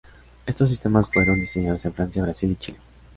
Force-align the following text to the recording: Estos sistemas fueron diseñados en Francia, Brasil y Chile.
Estos 0.47 0.69
sistemas 0.71 1.07
fueron 1.13 1.39
diseñados 1.39 1.85
en 1.85 1.93
Francia, 1.93 2.23
Brasil 2.23 2.51
y 2.53 2.55
Chile. 2.55 2.79